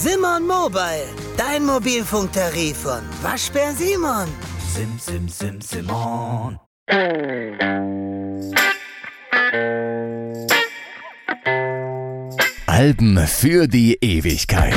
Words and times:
Simon 0.00 0.46
Mobile, 0.46 1.08
dein 1.36 1.66
Mobilfunktarif 1.66 2.76
von 2.76 3.02
Waschbär 3.20 3.72
Simon. 3.72 4.28
Sim, 4.72 4.96
sim, 4.96 5.28
sim, 5.28 5.60
Simon. 5.60 6.56
Alben 12.66 13.26
für 13.26 13.66
die 13.66 13.98
Ewigkeit. 14.00 14.76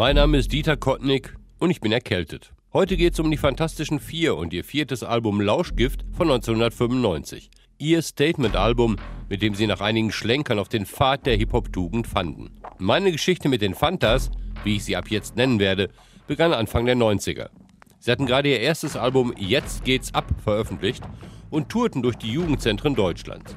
Mein 0.00 0.16
Name 0.16 0.38
ist 0.38 0.50
Dieter 0.50 0.78
Kottnick 0.78 1.36
und 1.58 1.70
ich 1.70 1.82
bin 1.82 1.92
erkältet. 1.92 2.54
Heute 2.72 2.96
geht 2.96 3.12
es 3.12 3.20
um 3.20 3.30
die 3.30 3.36
Fantastischen 3.36 4.00
Vier 4.00 4.34
und 4.34 4.54
ihr 4.54 4.64
viertes 4.64 5.02
Album 5.02 5.42
Lauschgift 5.42 6.06
von 6.16 6.30
1995. 6.30 7.50
Ihr 7.76 8.00
Statement-Album, 8.00 8.96
mit 9.28 9.42
dem 9.42 9.54
sie 9.54 9.66
nach 9.66 9.82
einigen 9.82 10.10
Schlenkern 10.10 10.58
auf 10.58 10.70
den 10.70 10.86
Pfad 10.86 11.26
der 11.26 11.36
Hip-Hop-Tugend 11.36 12.06
fanden. 12.06 12.50
Meine 12.78 13.12
Geschichte 13.12 13.50
mit 13.50 13.60
den 13.60 13.74
Fantas, 13.74 14.30
wie 14.64 14.76
ich 14.76 14.84
sie 14.84 14.96
ab 14.96 15.10
jetzt 15.10 15.36
nennen 15.36 15.58
werde, 15.58 15.90
begann 16.26 16.54
Anfang 16.54 16.86
der 16.86 16.96
90er. 16.96 17.50
Sie 17.98 18.10
hatten 18.10 18.24
gerade 18.24 18.48
ihr 18.48 18.60
erstes 18.60 18.96
Album 18.96 19.34
Jetzt 19.36 19.84
geht's 19.84 20.14
ab 20.14 20.32
veröffentlicht 20.42 21.04
und 21.50 21.68
tourten 21.68 22.00
durch 22.00 22.16
die 22.16 22.32
Jugendzentren 22.32 22.94
Deutschlands. 22.94 23.54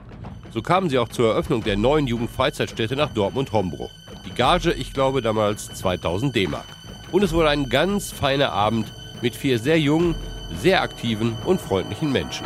So 0.52 0.62
kamen 0.62 0.90
sie 0.90 0.98
auch 0.98 1.08
zur 1.08 1.30
Eröffnung 1.30 1.64
der 1.64 1.78
neuen 1.78 2.06
Jugendfreizeitstätte 2.06 2.98
nach 2.98 3.14
Dortmund-Hombruch. 3.14 4.03
Die 4.26 4.34
Gage, 4.34 4.72
ich 4.72 4.94
glaube, 4.94 5.22
damals 5.22 5.74
2000 5.74 6.36
D-Mark. 6.36 6.66
Und 7.12 7.24
es 7.24 7.34
wurde 7.34 7.50
ein 7.50 7.70
ganz 7.70 8.12
feiner 8.12 8.52
Abend 8.52 8.92
mit 9.22 9.36
vier 9.36 9.60
sehr 9.60 9.80
jungen, 9.80 10.16
sehr 10.58 10.82
aktiven 10.82 11.36
und 11.46 11.62
freundlichen 11.62 12.12
Menschen. 12.12 12.46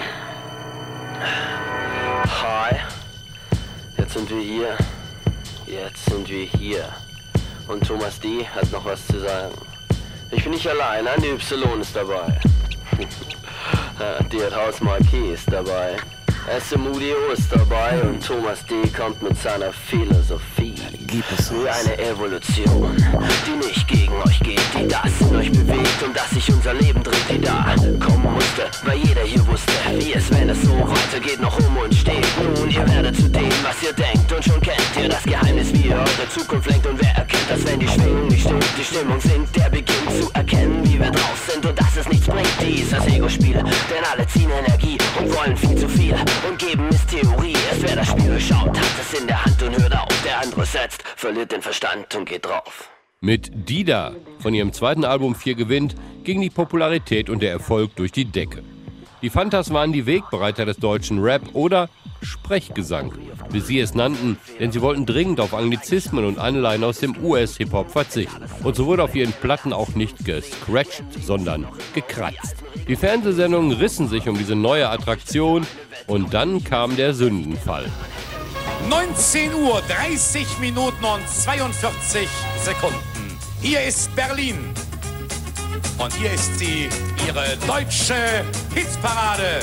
Hi, 2.26 2.76
jetzt 3.98 4.14
sind 4.14 4.30
wir 4.30 4.42
hier. 4.42 4.78
Jetzt 5.66 6.06
sind 6.06 6.30
wir 6.30 6.46
hier. 6.46 6.86
Und 7.68 7.86
Thomas 7.86 8.20
D. 8.20 8.46
hat 8.46 8.72
noch 8.72 8.86
was 8.86 9.06
zu 9.08 9.20
sagen. 9.20 9.54
Ich 10.32 10.44
bin 10.44 10.54
nicht 10.54 10.68
allein, 10.68 11.06
Andy 11.06 11.30
Y 11.32 11.82
ist 11.82 11.96
dabei. 11.96 12.40
Dirk 14.32 14.56
Haus 14.56 14.82
Marquis 14.82 15.34
ist 15.34 15.52
dabei. 15.52 15.98
SMUDO 16.60 17.34
ist 17.34 17.52
dabei 17.52 18.02
und 18.02 18.26
Thomas 18.26 18.66
D. 18.66 18.76
kommt 18.96 19.22
mit 19.22 19.38
seiner 19.38 19.74
Philosophie. 19.74 20.76
Wie 21.10 21.24
eine 21.70 21.98
Evolution, 22.00 22.96
die 23.46 23.66
nicht 23.66 23.88
gegen 23.88 24.14
euch 24.24 24.40
geht, 24.42 24.60
die 24.78 24.88
das 24.88 25.22
in 25.22 25.36
euch 25.38 25.50
bewegt 25.52 26.04
und 26.04 26.16
dass 26.16 26.30
sich 26.32 26.52
unser 26.52 26.74
Leben 26.74 27.02
dreht, 27.02 27.30
die 27.30 27.40
da 27.40 27.74
kommen 28.06 28.34
musste, 28.34 28.64
weil 28.84 28.98
jeder 28.98 29.22
hier 29.22 29.46
wusste, 29.48 29.72
wie 29.96 30.14
es, 30.14 30.30
wenn 30.32 30.50
es 30.50 30.62
so 30.62 30.74
weitergeht, 30.74 31.40
noch 31.40 31.58
um 31.60 31.78
uns 31.78 31.98
steht. 31.98 32.26
Nun, 32.44 32.70
ihr 32.70 32.86
werdet 32.90 33.16
zu 33.16 33.30
dem, 33.30 33.50
was 33.64 33.82
ihr 33.82 33.94
denkt 33.94 34.32
und 34.34 34.44
schon 34.44 34.60
kennt 34.60 34.78
ihr 35.02 35.08
das 35.08 35.24
Geheimnis, 35.24 35.74
wie 35.74 35.88
ihr 35.88 35.96
eure 35.96 36.30
Zukunft 36.30 36.70
lenkt 36.70 36.86
und 36.86 37.02
wer 37.02 37.16
erkennt, 37.16 37.50
dass 37.50 37.66
wenn 37.66 37.80
die 37.80 37.88
Schwingung 37.88 38.28
nicht 38.28 38.44
stimmt, 38.44 38.66
die 38.78 38.84
Stimmung 38.84 39.22
sinkt, 39.22 39.56
der 39.56 39.70
beginnt 39.70 40.12
zu 40.20 40.30
erkennen, 40.34 40.84
wie 40.84 41.00
wir 41.00 41.12
drauf 41.12 41.50
sind 41.50 41.66
und 41.66 41.80
dass 41.80 41.96
es 41.96 42.08
nichts 42.10 42.28
bringt, 42.28 42.52
dieses 42.62 43.06
Ego-Spiel, 43.08 43.54
denn 43.54 44.04
alle 44.12 44.28
ziehen 44.28 44.50
Energie 44.50 44.98
und 45.18 45.34
wollen 45.34 45.56
viel 45.56 45.76
zu 45.78 45.88
viel 45.88 46.16
und 46.48 46.60
geben 46.60 46.90
ist 46.90 47.08
Theorie. 47.08 47.56
Erst 47.72 47.84
wer 47.84 47.96
das 47.96 48.08
Spiel 48.08 48.40
schaut, 48.40 48.78
hat 48.78 48.96
es 49.02 49.20
in 49.20 49.26
der 49.26 49.44
Hand 49.46 49.64
und 49.64 49.78
hört 49.78 49.98
auf. 49.98 50.17
Der 50.48 50.54
andere 50.54 50.66
setzt, 50.66 51.04
verliert 51.18 51.52
den 51.52 51.62
Verstand 51.62 52.16
und 52.16 52.24
geht 52.24 52.46
drauf. 52.46 52.90
Mit 53.20 53.52
Dida 53.68 54.16
von 54.40 54.54
ihrem 54.54 54.72
zweiten 54.72 55.04
Album 55.04 55.36
4 55.36 55.56
gewinnt, 55.56 55.96
ging 56.24 56.40
die 56.40 56.50
Popularität 56.50 57.30
und 57.30 57.42
der 57.42 57.52
Erfolg 57.52 57.96
durch 57.98 58.14
die 58.14 58.24
Decke. 58.24 58.64
Die 59.22 59.30
Fantas 59.30 59.74
waren 59.74 59.92
die 59.92 60.06
Wegbereiter 60.06 60.66
des 60.66 60.78
deutschen 60.78 61.20
Rap 61.20 61.42
oder 61.52 61.90
Sprechgesang, 62.22 63.12
wie 63.50 63.60
sie 63.60 63.80
es 63.80 63.94
nannten, 63.94 64.38
denn 64.60 64.72
sie 64.72 64.82
wollten 64.82 65.06
dringend 65.06 65.42
auf 65.42 65.54
Anglizismen 65.54 66.24
und 66.24 66.40
Anleihen 66.40 66.84
aus 66.86 67.00
dem 67.00 67.22
US-Hip-Hop 67.22 67.92
verzichten. 67.92 68.46
Und 68.64 68.76
so 68.78 68.86
wurde 68.86 69.04
auf 69.04 69.16
ihren 69.16 69.34
Platten 69.34 69.74
auch 69.74 69.90
nicht 69.96 70.24
gescratcht, 70.24 71.04
sondern 71.22 71.68
gekratzt. 71.94 72.56
Die 72.88 72.96
Fernsehsendungen 72.96 73.74
rissen 73.74 74.08
sich 74.08 74.30
um 74.30 74.38
diese 74.38 74.56
neue 74.56 74.90
Attraktion 74.90 75.68
und 76.06 76.34
dann 76.34 76.64
kam 76.64 76.96
der 76.96 77.14
Sündenfall. 77.14 77.92
19 78.90 79.54
Uhr 79.54 79.82
30 79.88 80.60
Minuten 80.60 81.04
und 81.04 81.28
42 81.28 82.28
Sekunden. 82.64 83.38
Hier 83.62 83.84
ist 83.84 84.16
Berlin. 84.16 84.74
Und 85.98 86.14
hier 86.14 86.32
ist 86.32 86.58
sie, 86.60 86.90
ihre 87.28 87.58
deutsche 87.66 88.46
Hitparade. 88.74 89.60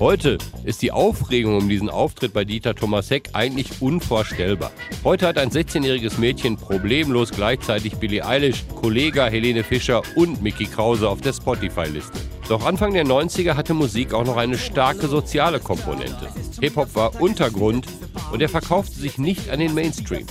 Heute 0.00 0.38
ist 0.62 0.80
die 0.82 0.92
Aufregung 0.92 1.56
um 1.56 1.68
diesen 1.68 1.90
Auftritt 1.90 2.32
bei 2.32 2.44
Dieter 2.44 2.76
Thomas 2.76 3.10
Heck 3.10 3.30
eigentlich 3.32 3.82
unvorstellbar. 3.82 4.70
Heute 5.02 5.26
hat 5.26 5.38
ein 5.38 5.50
16-jähriges 5.50 6.20
Mädchen 6.20 6.56
problemlos 6.56 7.32
gleichzeitig 7.32 7.96
Billie 7.96 8.24
Eilish, 8.24 8.64
Kollega 8.80 9.26
Helene 9.26 9.64
Fischer 9.64 10.02
und 10.14 10.40
Mickey 10.40 10.66
Krause 10.66 11.08
auf 11.08 11.20
der 11.20 11.32
Spotify-Liste. 11.32 12.16
Doch 12.48 12.64
Anfang 12.64 12.92
der 12.94 13.06
90er 13.06 13.54
hatte 13.54 13.74
Musik 13.74 14.14
auch 14.14 14.24
noch 14.24 14.36
eine 14.36 14.56
starke 14.56 15.08
soziale 15.08 15.58
Komponente. 15.58 16.28
Hip-Hop 16.60 16.94
war 16.94 17.20
Untergrund 17.20 17.86
und 18.32 18.42
er 18.42 18.48
verkaufte 18.48 18.98
sich 18.98 19.18
nicht 19.18 19.50
an 19.50 19.60
den 19.60 19.74
Mainstream 19.74 20.26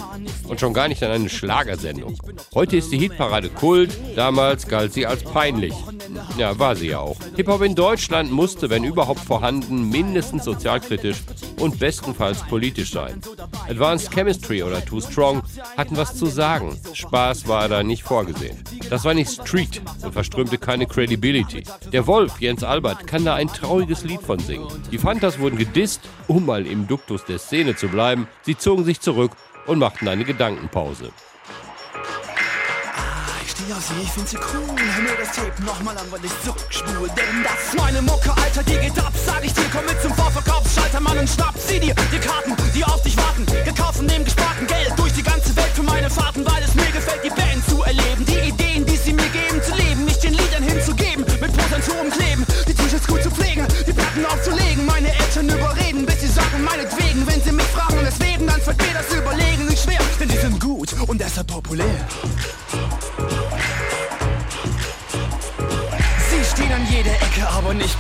und 0.48 0.60
schon 0.60 0.74
gar 0.74 0.88
nicht 0.88 1.04
an 1.04 1.12
eine 1.12 1.30
Schlagersendung. 1.30 2.18
Heute 2.54 2.78
ist 2.78 2.92
die 2.92 2.98
Hitparade 2.98 3.50
Kult, 3.50 3.92
damals 4.16 4.68
galt 4.68 4.94
sie 4.94 5.06
als 5.06 5.24
peinlich. 5.24 5.74
Ja, 6.38 6.58
war 6.60 6.76
sie 6.76 6.90
ja 6.90 7.00
auch. 7.00 7.18
Hip-Hop 7.36 7.62
in 7.62 7.76
Deutschland 7.76 8.32
musste, 8.32 8.70
wenn 8.70 8.84
überhaupt 8.84 9.20
vorhanden, 9.20 9.90
mindestens 9.90 10.44
sozialkritisch 10.44 11.18
und 11.60 11.80
bestenfalls 11.80 12.44
politisch 12.44 12.92
sein. 12.92 13.22
Advanced 13.70 14.12
Chemistry 14.12 14.64
oder 14.64 14.84
Too 14.84 15.02
Strong 15.02 15.44
hatten 15.76 15.98
was 15.98 16.16
zu 16.16 16.28
sagen. 16.28 16.78
Spaß 16.94 17.48
war 17.48 17.68
da 17.70 17.84
nicht 17.84 18.04
vorgesehen. 18.04 18.58
Das 18.90 19.04
war 19.04 19.14
nicht 19.14 19.32
Street 19.32 19.82
und 20.04 20.14
verströmte 20.14 20.58
keine 20.58 20.86
Credibility. 20.86 21.64
Der 21.92 22.08
Wolf, 22.08 22.40
Jens 22.40 22.64
Albert, 22.64 23.08
kann 23.08 23.26
da 23.26 23.36
ein 23.36 23.48
trauriges 23.48 24.04
Lied 24.04 24.22
von 24.22 24.40
singen. 24.40 24.68
Die 24.92 24.98
Fantas 24.98 25.40
wurden 25.40 25.58
gedisst, 25.58 26.02
um 26.28 26.46
mal 26.46 26.66
im 26.66 26.88
Duktus 26.88 27.26
der 27.26 27.40
Szene 27.40 27.76
zu 27.76 27.88
bleiben. 27.88 28.28
Sie 28.44 28.58
zogen 28.58 28.86
sich 28.86 29.02
zurück 29.02 29.32
und 29.66 29.80
machten 29.80 30.08
eine 30.08 30.24
Gedankenpause. 30.24 31.12
steh 33.58 33.74
auf 33.74 33.84
sie, 33.84 34.02
ich 34.02 34.12
find 34.12 34.28
sie 34.28 34.38
cool. 34.38 34.76
Hör 34.78 35.04
mir 35.04 35.18
das 35.20 35.36
Tape 35.36 35.64
nochmal 35.64 35.98
an, 35.98 36.06
weil 36.12 36.24
ich 36.24 36.32
zurückspule. 36.44 37.10
Denn 37.16 37.44
das 37.44 37.68
ist 37.68 37.78
meine 37.78 38.02
Mucke, 38.02 38.32
Alter, 38.32 38.64
die 38.64 38.78
geht 38.78 38.98
ab. 39.00 39.14
Sag 39.26 39.44
ich 39.44 39.54
dir, 39.54 39.66
komm 39.72 39.86
mit 39.86 40.02
zum 40.02 40.14
Vorverkaufsschalter, 40.14 41.00
Mann, 41.00 41.18
und 41.18 41.30
schnapp 41.30 41.56
sie 41.58 41.80
dir. 41.80 41.96
Die 42.12 42.20
Karten, 42.20 42.56
die 42.74 42.84
auf 42.84 43.02
dich 43.02 43.18
warten. 43.18 43.46
Gekauft 43.46 43.77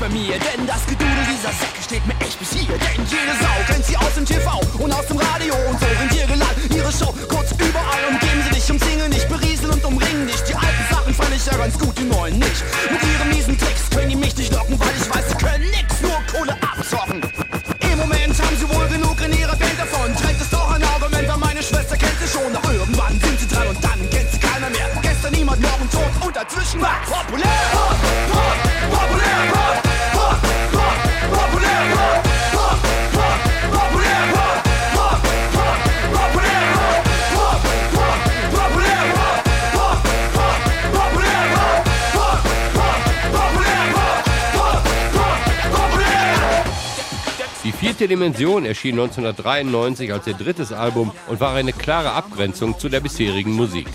mir. 0.09 0.39
Denn 0.39 0.65
das 0.65 0.85
Die 48.07 48.15
vierte 48.15 48.23
Dimension 48.23 48.65
erschien 48.65 48.93
1993 48.93 50.13
als 50.13 50.27
ihr 50.27 50.33
drittes 50.33 50.71
Album 50.71 51.11
und 51.27 51.41
war 51.41 51.55
eine 51.55 51.73
klare 51.73 52.13
Abgrenzung 52.13 52.79
zu 52.79 52.87
der 52.87 53.01
bisherigen 53.01 53.51
Musik. 53.51 53.85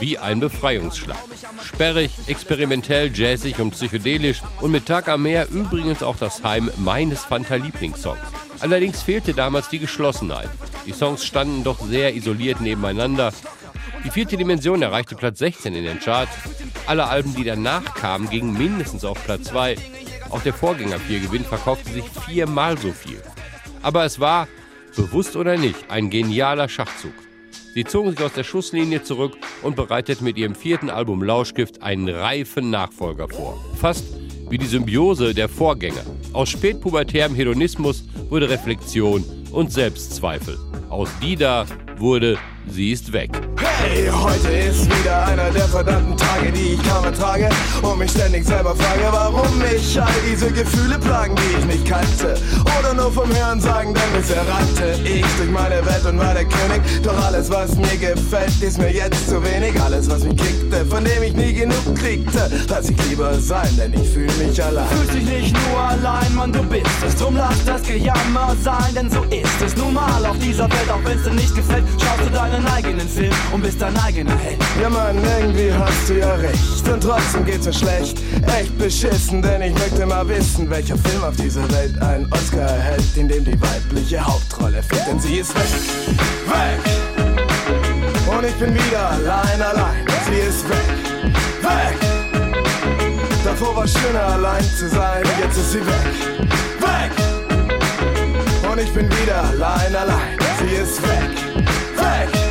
Wie 0.00 0.18
ein 0.18 0.40
Befreiungsschlag. 0.40 1.16
Sperrig, 1.62 2.10
experimentell, 2.26 3.12
jazzig 3.14 3.60
und 3.60 3.70
psychedelisch 3.70 4.42
und 4.60 4.72
mit 4.72 4.86
Tag 4.86 5.06
am 5.06 5.22
Meer 5.22 5.48
übrigens 5.50 6.02
auch 6.02 6.16
das 6.16 6.42
Heim 6.42 6.68
meines 6.78 7.22
Fanta-Lieblingssongs. 7.22 8.18
Allerdings 8.58 9.02
fehlte 9.02 9.34
damals 9.34 9.68
die 9.68 9.78
Geschlossenheit. 9.78 10.50
Die 10.84 10.92
Songs 10.92 11.24
standen 11.24 11.62
doch 11.62 11.80
sehr 11.80 12.12
isoliert 12.12 12.60
nebeneinander. 12.60 13.32
Die 14.04 14.10
vierte 14.10 14.36
Dimension 14.36 14.82
erreichte 14.82 15.14
Platz 15.14 15.38
16 15.38 15.76
in 15.76 15.84
den 15.84 16.00
Charts. 16.00 16.32
Alle 16.86 17.06
Alben, 17.06 17.36
die 17.36 17.44
danach 17.44 17.94
kamen, 17.94 18.28
gingen 18.28 18.58
mindestens 18.58 19.04
auf 19.04 19.22
Platz 19.24 19.44
2. 19.44 19.76
Auch 20.30 20.42
der 20.42 20.54
Vorgänger 20.54 20.98
4 20.98 21.20
Gewinn 21.20 21.44
verkaufte 21.44 21.92
sich 21.92 22.04
viermal 22.26 22.76
so 22.76 22.90
viel. 22.90 23.22
Aber 23.84 24.06
es 24.06 24.18
war, 24.18 24.48
bewusst 24.96 25.36
oder 25.36 25.58
nicht, 25.58 25.90
ein 25.90 26.08
genialer 26.08 26.70
Schachzug. 26.70 27.12
Sie 27.74 27.84
zogen 27.84 28.12
sich 28.12 28.22
aus 28.22 28.32
der 28.32 28.42
Schusslinie 28.42 29.02
zurück 29.02 29.36
und 29.62 29.76
bereiteten 29.76 30.24
mit 30.24 30.38
ihrem 30.38 30.54
vierten 30.54 30.88
Album 30.88 31.22
Lauschgift 31.22 31.82
einen 31.82 32.08
reifen 32.08 32.70
Nachfolger 32.70 33.28
vor. 33.28 33.62
Fast 33.78 34.04
wie 34.48 34.56
die 34.56 34.66
Symbiose 34.66 35.34
der 35.34 35.50
Vorgänger. 35.50 36.04
Aus 36.32 36.48
spätpubertärem 36.48 37.34
Hedonismus 37.34 38.04
wurde 38.30 38.48
Reflexion 38.48 39.22
und 39.52 39.70
Selbstzweifel. 39.70 40.58
Aus 40.88 41.10
Dida 41.20 41.66
wurde 41.98 42.38
Sie 42.66 42.92
ist 42.92 43.12
weg. 43.12 43.30
Hey, 43.58 43.73
heute 44.12 44.48
ist 44.48 44.86
wieder 44.86 45.26
einer 45.26 45.50
der 45.50 45.68
verdammten 45.68 46.16
Tage, 46.16 46.50
die 46.52 46.74
ich 46.74 46.88
kaum 46.88 47.04
ertrage 47.04 47.48
und 47.82 47.98
mich 47.98 48.10
ständig 48.10 48.46
selber 48.46 48.74
frage, 48.74 49.02
warum 49.10 49.58
mich 49.58 50.00
all 50.00 50.12
diese 50.28 50.50
Gefühle 50.50 50.98
plagen, 50.98 51.34
die 51.36 51.58
ich 51.58 51.64
nicht 51.66 51.86
kannte. 51.86 52.34
Oder 52.78 52.94
nur 52.94 53.12
vom 53.12 53.28
Hören 53.34 53.60
sagen, 53.60 53.94
denn 53.94 54.20
bisher 54.20 54.42
rannte 54.48 54.98
ich 55.04 55.24
durch 55.36 55.50
meine 55.50 55.84
Welt 55.84 56.04
und 56.06 56.18
war 56.18 56.34
der 56.34 56.44
König. 56.44 56.80
Doch 57.02 57.16
alles, 57.24 57.50
was 57.50 57.76
mir 57.76 57.96
gefällt, 57.96 58.62
ist 58.62 58.78
mir 58.78 58.92
jetzt 58.92 59.28
zu 59.28 59.42
wenig. 59.42 59.80
Alles, 59.80 60.08
was 60.08 60.24
mich 60.24 60.36
kickte, 60.36 60.84
von 60.86 61.04
dem 61.04 61.22
ich 61.22 61.34
nie 61.34 61.52
genug 61.52 61.94
kriegte, 61.96 62.50
lass 62.68 62.88
ich 62.88 62.96
lieber 63.08 63.34
sein, 63.34 63.68
denn 63.76 63.92
ich 63.92 64.08
fühle 64.08 64.32
mich 64.34 64.62
allein. 64.62 64.88
Fühlst 64.88 65.14
dich 65.14 65.24
nicht 65.24 65.56
nur 65.68 65.80
allein, 65.80 66.34
Mann, 66.34 66.52
du 66.52 66.62
bist 66.62 66.86
es. 67.06 67.16
Drum 67.16 67.36
lass 67.36 67.64
das 67.64 67.82
Gejammer 67.82 68.56
sein, 68.62 68.94
denn 68.94 69.10
so 69.10 69.22
ist 69.24 69.62
es 69.64 69.76
nun 69.76 69.94
mal 69.94 70.24
auf 70.26 70.38
dieser 70.38 70.64
Welt. 70.70 70.90
Auch 70.90 71.04
wenn's 71.04 71.24
dir 71.24 71.34
nicht 71.34 71.54
gefällt, 71.54 71.84
schaust 72.00 72.28
du 72.28 72.30
deinen 72.32 72.66
eigenen 72.66 73.08
Film 73.08 73.32
und 73.52 73.62
bist 73.62 73.73
dein 73.78 73.96
eigener 73.98 74.36
Held. 74.36 74.58
Ja, 74.80 74.88
Mann, 74.88 75.16
irgendwie 75.38 75.72
hast 75.72 76.08
du 76.08 76.18
ja 76.18 76.34
recht. 76.34 76.88
Und 76.88 77.02
trotzdem 77.02 77.44
geht's 77.44 77.66
mir 77.66 77.72
schlecht. 77.72 78.18
Echt 78.58 78.76
beschissen, 78.78 79.42
denn 79.42 79.62
ich 79.62 79.74
möchte 79.74 80.06
mal 80.06 80.26
wissen, 80.28 80.68
welcher 80.70 80.96
Film 80.96 81.22
auf 81.24 81.36
dieser 81.36 81.70
Welt 81.72 82.00
einen 82.02 82.30
Oscar 82.32 82.60
erhält, 82.60 83.16
in 83.16 83.28
dem 83.28 83.44
die 83.44 83.60
weibliche 83.60 84.24
Hauptrolle 84.24 84.82
fehlt. 84.82 85.06
Denn 85.06 85.20
sie 85.20 85.38
ist 85.38 85.54
weg. 85.54 85.64
Weg! 86.46 86.94
Und 88.26 88.44
ich 88.44 88.54
bin 88.54 88.74
wieder 88.74 89.10
allein, 89.10 89.62
allein. 89.62 90.06
Sie 90.26 90.40
ist 90.40 90.68
weg. 90.68 90.78
Weg! 91.62 91.98
Davor 93.44 93.76
war 93.76 93.86
schöner 93.86 94.26
allein 94.26 94.64
zu 94.78 94.88
sein, 94.88 95.22
jetzt 95.40 95.56
ist 95.56 95.72
sie 95.72 95.86
weg. 95.86 96.14
Weg! 96.80 97.12
Und 98.70 98.80
ich 98.80 98.92
bin 98.92 99.08
wieder 99.22 99.44
allein, 99.44 99.94
allein. 99.94 100.38
Sie 100.58 100.74
ist 100.74 101.02
weg. 101.02 101.30
Weg! 101.96 102.43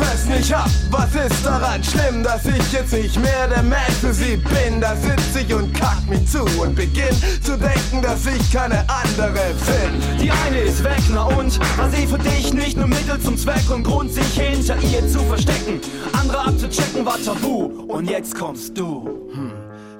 Es 0.00 0.24
nicht 0.26 0.52
ab, 0.54 0.70
was 0.90 1.14
ist 1.14 1.44
daran 1.44 1.82
schlimm, 1.84 2.22
dass 2.22 2.44
ich 2.46 2.72
jetzt 2.72 2.92
nicht 2.92 3.20
mehr 3.20 3.48
der 3.48 3.62
Mensch 3.62 3.94
für 4.00 4.12
sie 4.12 4.36
bin? 4.36 4.80
Da 4.80 4.96
sitz 4.96 5.36
ich 5.44 5.54
und 5.54 5.72
kack 5.74 5.98
mich 6.08 6.26
zu 6.26 6.42
und 6.60 6.74
beginn 6.74 7.14
zu 7.42 7.56
denken, 7.56 8.02
dass 8.02 8.26
ich 8.26 8.52
keine 8.52 8.84
andere 8.88 9.32
bin. 9.32 10.18
Die 10.20 10.30
eine 10.30 10.60
ist 10.60 10.82
weg, 10.82 11.02
na 11.12 11.24
und? 11.24 11.58
War 11.78 11.90
sie 11.90 12.06
für 12.06 12.18
dich 12.18 12.52
nicht 12.52 12.76
nur 12.76 12.86
Mittel 12.86 13.20
zum 13.20 13.36
Zweck 13.36 13.70
und 13.70 13.84
Grund, 13.84 14.12
sich 14.12 14.40
hinter 14.40 14.76
ihr 14.82 15.06
zu 15.06 15.20
verstecken? 15.20 15.80
Andere 16.12 16.46
abzuchecken 16.46 17.04
war 17.04 17.18
tabu 17.22 17.84
und 17.88 18.08
jetzt 18.08 18.34
kommst 18.34 18.76
du. 18.76 19.08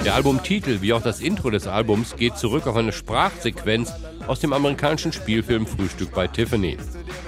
Der 0.05 0.15
Albumtitel 0.15 0.81
wie 0.81 0.95
auch 0.95 1.03
das 1.03 1.21
Intro 1.21 1.51
des 1.51 1.67
Albums 1.67 2.17
geht 2.17 2.39
zurück 2.39 2.67
auf 2.67 2.77
eine 2.77 2.93
Sprachsequenz 2.93 3.93
aus 4.27 4.41
dem 4.41 4.55
amerikanischen 4.55 5.13
Spielfilm 5.13 5.67
Frühstück 5.67 6.15
bei 6.15 6.27
Tiffany. 6.27 6.79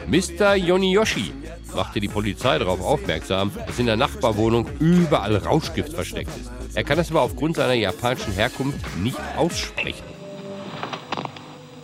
Mr. 0.08 0.54
Yoniyoshi 0.54 1.32
machte 1.74 2.00
die 2.00 2.08
Polizei 2.08 2.58
darauf 2.58 2.80
aufmerksam, 2.80 3.52
dass 3.66 3.78
in 3.78 3.86
der 3.86 3.96
Nachbarwohnung 3.96 4.68
überall 4.78 5.36
Rauschgift 5.36 5.92
versteckt 5.92 6.30
ist. 6.36 6.50
Er 6.74 6.84
kann 6.84 6.98
es 6.98 7.10
aber 7.10 7.22
aufgrund 7.22 7.56
seiner 7.56 7.74
japanischen 7.74 8.32
Herkunft 8.32 8.78
nicht 8.96 9.18
aussprechen. 9.36 10.04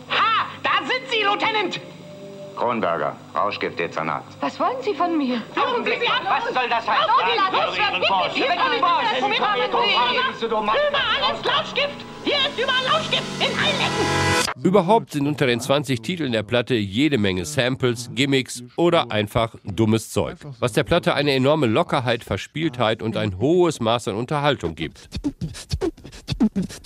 Ha! 0.09 0.45
Da 0.63 0.85
sind 0.87 1.09
Sie, 1.09 1.23
Lieutenant! 1.23 1.79
Kronberger, 2.59 3.15
Rauschgiftdezernat. 3.33 4.23
Was 4.41 4.59
wollen 4.59 4.75
Sie 4.81 4.93
von 4.93 5.17
mir? 5.17 5.41
Augenblick, 5.55 6.01
was 6.01 6.53
soll 6.53 6.67
das 6.69 6.85
heißen? 6.85 7.09
Hier 8.33 8.45
ist 8.45 10.41
Überall 10.43 11.33
ist 11.33 11.45
Lauschgift! 11.45 11.99
Hier 12.25 12.35
ist 12.35 12.59
überall 12.59 12.83
Lauschgift! 12.85 13.23
In 13.39 13.47
allen 13.57 13.79
Ecken! 13.79 14.28
Überhaupt 14.63 15.11
sind 15.11 15.27
unter 15.27 15.47
den 15.47 15.59
20 15.59 16.01
Titeln 16.01 16.31
der 16.31 16.43
Platte 16.43 16.75
jede 16.75 17.17
Menge 17.17 17.45
Samples, 17.45 18.09
Gimmicks 18.13 18.63
oder 18.75 19.11
einfach 19.11 19.55
dummes 19.63 20.09
Zeug, 20.09 20.37
was 20.59 20.73
der 20.73 20.83
Platte 20.83 21.13
eine 21.13 21.31
enorme 21.33 21.67
Lockerheit, 21.67 22.23
Verspieltheit 22.23 23.01
und 23.01 23.15
ein 23.17 23.37
hohes 23.39 23.79
Maß 23.79 24.09
an 24.09 24.15
Unterhaltung 24.15 24.75
gibt. 24.75 25.09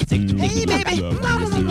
Hey 0.09 0.65
baby, 0.65 1.01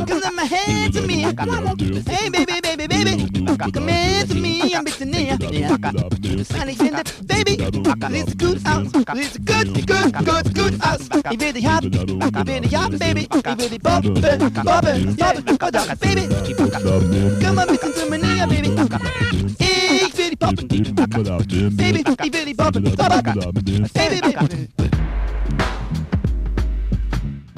come 0.07 0.37
my 0.37 0.45
head 0.45 0.93
to 0.93 1.03
me. 1.03 1.23
Hey 1.23 2.31
baby, 2.31 2.61
baby, 2.63 2.87
baby, 2.87 3.47
come 3.73 3.89
here 3.89 4.27
to 4.27 4.35
me, 4.35 4.61
näher. 5.05 5.39
Und 6.63 6.69
ich 6.69 6.79
finde, 6.79 7.03
Baby, 7.27 7.59
sieht 7.61 8.39
gut 8.39 8.59
aus, 8.67 8.87
sieht 8.93 9.47
gut, 9.47 9.87
gut, 9.87 10.13
gut, 10.13 10.55
gut 10.55 10.75
aus. 10.81 11.01
Ich 11.31 11.41
will 11.41 11.53
dich 11.53 11.67
haben, 11.67 11.93
ich 11.93 12.47
will 12.47 12.61
dich 12.61 12.75
haben, 12.77 12.99
Baby, 12.99 13.29
ich 13.29 13.59
will 13.59 13.69
dich 13.69 13.81
bobben, 13.81 14.15
bobben, 14.15 14.53
bobben, 14.53 15.17
oh 15.63 15.71
doch, 15.73 15.92
Baby, 16.01 16.27
komm 17.45 17.55
mal 17.55 17.69
ein 17.69 17.77
bisschen 17.77 17.95
zu 17.95 18.09
mir 18.09 18.19
näher, 18.19 18.47
Baby. 18.47 18.71
Ich 19.59 20.17
will 20.17 20.31
dich 20.31 20.39
poppen, 20.39 20.69
Baby, 20.69 22.01
ich 22.01 22.33
will 22.33 22.55
bobben, 22.55 22.85
bobben, 22.85 23.91
Baby. 23.93 24.37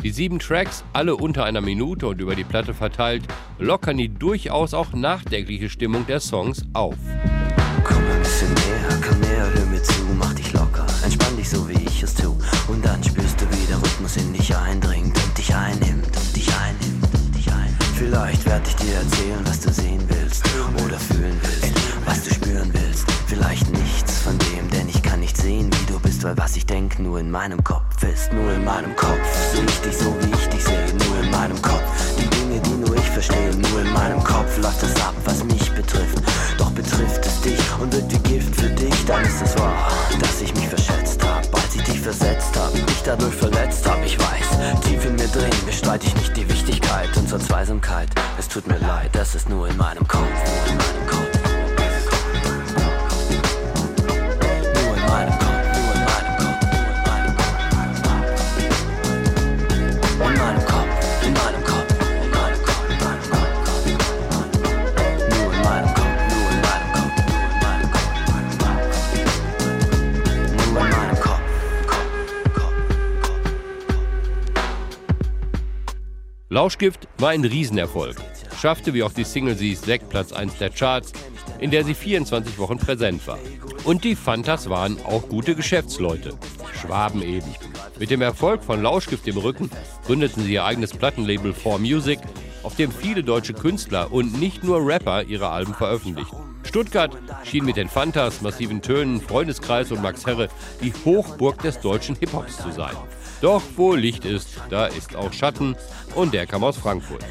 Die 0.03 0.11
sieben 0.11 0.39
Tracks, 0.41 0.83
alle 0.93 1.15
unter 1.15 1.45
einer 1.45 1.61
Minute 1.61 2.09
und 2.09 2.21
über 2.21 2.35
die 2.35 2.45
Platte 2.45 2.75
verteilt, 2.75 3.23
lockern 3.59 3.99
die 3.99 4.09
durchaus 4.09 4.75
auch 4.75 4.93
nachdenkliche 4.93 5.71
Stimmung 5.71 6.05
der 6.07 6.19
Songs 6.19 6.63
auf. 6.73 6.97
Komm 7.85 7.99
ein 7.99 8.19
bisschen 8.19 8.53
näher, 8.53 9.01
komm 9.09 9.21
näher, 9.21 9.49
hör 9.55 9.67
mir 9.67 9.83
zu, 9.83 10.03
mach 10.19 10.35
dich 10.35 10.53
locker, 10.53 10.87
entspann 11.05 11.37
dich 11.37 11.49
so 11.49 11.69
wie 11.69 11.85
ich 11.85 12.03
es 12.03 12.15
tu. 12.15 12.37
Und 12.67 12.85
dann 12.85 13.03
spürst 13.05 13.41
du, 13.41 13.45
wie 13.51 13.67
der 13.69 13.77
Rhythmus 13.77 14.17
in 14.17 14.33
dich 14.33 14.57
eindringt 14.57 15.17
und 15.25 15.39
dich 15.39 15.55
einnimmt 15.55 15.94
Vielleicht 17.97 18.45
werd 18.45 18.67
ich 18.67 18.75
dir 18.75 18.95
erzählen, 18.95 19.41
was 19.45 19.61
du 19.61 19.73
sehen 19.73 20.03
willst 20.09 20.45
oder 20.85 20.99
fühlen 20.99 21.39
willst, 21.43 21.75
was 22.05 22.25
du 22.25 22.35
spüren 22.35 22.69
willst. 22.73 23.07
Vielleicht 23.29 23.71
nichts 23.71 24.19
von 24.19 24.37
dem, 24.37 24.69
denn 24.71 24.89
ich 24.89 25.01
kann 25.01 25.21
nicht 25.21 25.37
sehen, 25.37 25.71
wie 25.73 25.93
du 25.93 26.01
bist, 26.01 26.25
weil 26.25 26.37
was 26.37 26.57
ich 26.57 26.67
denk 26.67 26.99
nur 26.99 27.21
in 27.21 27.31
meinem 27.31 27.63
Kopf 27.63 28.03
ist, 28.03 28.33
nur 28.33 28.53
in 28.53 28.65
meinem 28.65 28.97
Kopf. 28.97 29.21
Seh 29.53 29.63
ich 29.65 29.81
dich 29.81 29.97
so, 29.97 30.13
wie 30.21 30.33
ich 30.33 30.49
dich 30.49 30.65
sehe, 30.65 30.93
nur 31.07 31.23
in 31.23 31.31
meinem 31.31 31.61
Kopf. 31.63 32.17
Die 32.19 32.27
Dinge, 32.27 32.61
die 32.61 32.85
nur 32.85 32.97
ich 32.97 33.11
verstehe, 33.11 33.55
nur 33.55 33.81
in 33.81 33.93
meinem 33.93 34.23
Kopf 34.25 34.59
läuft 34.59 34.83
es 34.83 34.97
ab, 35.01 35.15
was 35.25 35.45
mich 35.45 35.71
betrifft. 35.73 36.19
Doch 36.59 36.73
betrifft 36.73 37.25
es 37.25 37.41
dich 37.43 37.61
und 37.81 37.93
wird 37.93 38.11
wie 38.11 38.19
Gift 38.29 38.57
für 38.57 38.71
dich, 38.71 39.05
dann 39.07 39.25
ist 39.25 39.41
es 39.41 39.57
wahr, 39.57 39.89
dass 40.21 40.43
ich 40.43 40.53
mich 40.57 40.67
verschätzt 40.67 41.24
ich 41.77 41.83
dich 41.83 42.01
versetzt 42.01 42.57
hab, 42.57 42.73
dich 42.73 43.03
dadurch 43.05 43.35
verletzt 43.35 43.89
hab. 43.89 44.05
Ich 44.05 44.19
weiß, 44.19 44.81
tief 44.83 45.05
in 45.05 45.17
mir 45.17 45.29
drin 45.29 45.51
bestreite 45.67 46.07
ich 46.07 46.15
nicht 46.15 46.37
die 46.37 46.49
Wichtigkeit 46.49 47.17
unserer 47.17 47.41
Zweisamkeit. 47.41 48.09
Es 48.39 48.49
tut 48.49 48.67
mir 48.67 48.79
leid, 48.79 49.11
das 49.13 49.35
ist 49.35 49.49
nur 49.49 49.69
in 49.69 49.77
meinem 49.77 50.07
Kopf, 50.07 50.23
nur 50.23 50.73
in 50.73 50.79
meinem 50.79 51.07
Kopf. 51.07 51.34
Lauschgift 76.55 77.09
war 77.19 77.31
ein 77.31 77.45
Riesenerfolg, 77.45 78.15
schaffte 78.61 78.95
wie 78.95 79.03
auch 79.03 79.13
die 79.13 79.25
Single 79.25 79.57
Sie 79.57 79.73
ist 79.73 79.89
Platz 80.09 80.33
1 80.33 80.57
der 80.59 80.71
Charts, 80.71 81.13
in 81.59 81.73
der 81.73 81.83
sie 81.83 81.95
24 81.95 82.59
Wochen 82.59 82.79
präsent 82.79 83.27
war. 83.27 83.41
Und 83.83 84.05
die 84.05 84.15
Fantas 84.15 84.71
waren 84.71 85.05
auch 85.05 85.29
gute 85.29 85.57
Geschäftsleute. 85.57 86.39
Schwaben 86.81 87.23
eben. 87.23 87.53
Mit 87.99 88.11
dem 88.11 88.23
Erfolg 88.23 88.63
von 88.63 88.81
Lauschgift 88.81 89.27
im 89.27 89.39
Rücken 89.39 89.69
gründeten 90.07 90.45
sie 90.45 90.53
ihr 90.53 90.65
eigenes 90.65 90.93
Plattenlabel 90.93 91.55
4Music, 91.55 92.21
auf 92.63 92.77
dem 92.77 92.93
viele 92.93 93.25
deutsche 93.25 93.55
Künstler 93.55 94.13
und 94.13 94.39
nicht 94.39 94.63
nur 94.63 94.87
Rapper 94.87 95.25
ihre 95.25 95.49
Alben 95.49 95.75
veröffentlichten. 95.75 96.39
Stuttgart 96.63 97.17
schien 97.43 97.65
mit 97.65 97.77
den 97.77 97.89
Fantas, 97.89 98.43
massiven 98.43 98.81
Tönen, 98.81 99.21
Freundeskreis 99.21 99.91
und 99.91 100.03
Max 100.03 100.25
Herre 100.25 100.49
die 100.81 100.93
Hochburg 101.05 101.61
des 101.63 101.81
deutschen 101.81 102.15
Hip-Hops 102.15 102.59
zu 102.59 102.71
sein. 102.71 102.95
Doch 103.45 103.63
wo 103.77 103.93
Licht 103.93 104.25
ist, 104.25 104.49
da 104.71 104.87
ist 104.87 105.15
auch 105.15 105.31
Schatten 105.35 105.77
und 106.15 106.33
der 106.33 106.47
kam 106.47 106.65
aus 106.65 106.79
Frankfurt. 106.79 107.23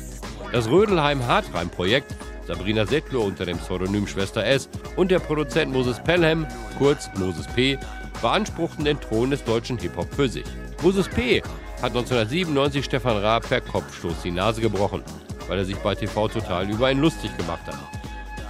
Das 0.51 0.69
Rödelheim-Hartreim-Projekt, 0.69 2.13
Sabrina 2.45 2.85
Settler 2.85 3.21
unter 3.21 3.47
dem 3.47 3.57
Pseudonym 3.57 4.05
Schwester 4.05 4.45
S 4.45 4.69
und 4.95 5.09
der 5.09 5.17
Produzent 5.17 5.73
Moses 5.73 5.99
Pelham, 6.03 6.45
kurz 6.77 7.09
Moses 7.17 7.47
P., 7.47 7.79
beanspruchten 8.21 8.85
den 8.85 9.01
Thron 9.01 9.31
des 9.31 9.43
deutschen 9.43 9.79
Hip-Hop 9.79 10.13
für 10.13 10.29
sich. 10.29 10.45
Moses 10.83 11.09
P. 11.09 11.41
hat 11.81 11.95
1997 11.95 12.85
Stefan 12.85 13.17
Raab 13.17 13.49
per 13.49 13.61
Kopfstoß 13.61 14.21
die 14.23 14.29
Nase 14.29 14.61
gebrochen, 14.61 15.01
weil 15.47 15.57
er 15.57 15.65
sich 15.65 15.77
bei 15.77 15.95
TV 15.95 16.27
Total 16.27 16.69
über 16.69 16.91
ihn 16.91 16.99
lustig 16.99 17.35
gemacht 17.37 17.65
hat. 17.65 17.79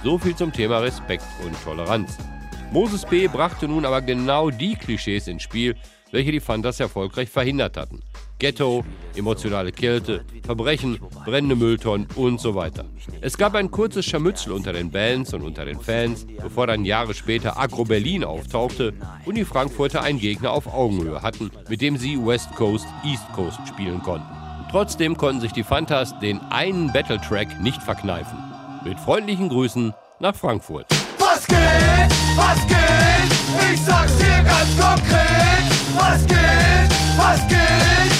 So 0.02 0.18
viel 0.18 0.36
zum 0.36 0.52
Thema 0.52 0.80
Respekt 0.80 1.24
und 1.42 1.56
Toleranz. 1.64 2.18
Moses 2.72 3.06
P. 3.06 3.26
brachte 3.26 3.68
nun 3.68 3.86
aber 3.86 4.02
genau 4.02 4.50
die 4.50 4.74
Klischees 4.74 5.28
ins 5.28 5.44
Spiel, 5.44 5.76
welche 6.14 6.30
die 6.30 6.40
Fantas 6.40 6.78
erfolgreich 6.78 7.28
verhindert 7.28 7.76
hatten. 7.76 8.00
Ghetto, 8.38 8.84
emotionale 9.16 9.72
Kälte, 9.72 10.24
Verbrechen, 10.44 10.98
brennende 11.24 11.56
Mülltonnen 11.56 12.06
und 12.14 12.40
so 12.40 12.54
weiter. 12.54 12.84
Es 13.20 13.36
gab 13.36 13.54
ein 13.54 13.70
kurzes 13.70 14.04
Scharmützel 14.06 14.52
unter 14.52 14.72
den 14.72 14.90
Bands 14.90 15.34
und 15.34 15.42
unter 15.42 15.64
den 15.64 15.80
Fans, 15.80 16.24
bevor 16.40 16.68
dann 16.68 16.84
Jahre 16.84 17.14
später 17.14 17.58
Agro 17.58 17.84
Berlin 17.84 18.22
auftauchte 18.22 18.94
und 19.24 19.34
die 19.34 19.44
Frankfurter 19.44 20.02
einen 20.02 20.20
Gegner 20.20 20.52
auf 20.52 20.72
Augenhöhe 20.72 21.20
hatten, 21.20 21.50
mit 21.68 21.80
dem 21.80 21.96
sie 21.96 22.16
West 22.24 22.54
Coast, 22.54 22.86
East 23.04 23.26
Coast 23.34 23.58
spielen 23.66 24.00
konnten. 24.00 24.26
Trotzdem 24.70 25.16
konnten 25.16 25.40
sich 25.40 25.52
die 25.52 25.64
Fantas 25.64 26.16
den 26.20 26.40
einen 26.50 26.92
Battle-Track 26.92 27.60
nicht 27.60 27.82
verkneifen. 27.82 28.38
Mit 28.84 29.00
freundlichen 29.00 29.48
Grüßen 29.48 29.92
nach 30.20 30.36
Frankfurt. 30.36 30.86
Was 31.18 31.44
geht? 31.46 31.58
Was 32.36 32.66
geht? 32.66 33.72
Ich 33.72 33.80
sag's 33.80 34.16
dir 34.16 34.42
ganz 34.44 34.76
konkret. 34.78 35.63
Was 35.94 36.26
geht? 36.26 36.90
Was 37.16 37.40
geht? 37.48 38.12